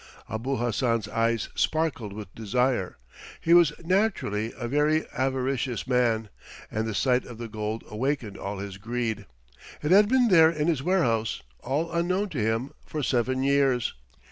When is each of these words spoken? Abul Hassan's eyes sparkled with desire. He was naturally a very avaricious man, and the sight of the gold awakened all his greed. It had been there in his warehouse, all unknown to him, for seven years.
Abul 0.27 0.57
Hassan's 0.57 1.07
eyes 1.07 1.49
sparkled 1.53 2.11
with 2.11 2.33
desire. 2.33 2.97
He 3.39 3.53
was 3.53 3.71
naturally 3.85 4.51
a 4.57 4.67
very 4.67 5.05
avaricious 5.13 5.85
man, 5.85 6.29
and 6.71 6.87
the 6.87 6.95
sight 6.95 7.23
of 7.23 7.37
the 7.37 7.47
gold 7.47 7.83
awakened 7.87 8.35
all 8.35 8.57
his 8.57 8.77
greed. 8.77 9.27
It 9.83 9.91
had 9.91 10.09
been 10.09 10.29
there 10.29 10.49
in 10.49 10.67
his 10.69 10.81
warehouse, 10.81 11.43
all 11.59 11.91
unknown 11.91 12.29
to 12.29 12.39
him, 12.39 12.71
for 12.83 13.03
seven 13.03 13.43
years. 13.43 13.93